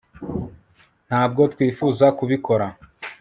ntabwo 1.07 1.41
twifuza 1.53 2.05
kubikora 2.17 2.67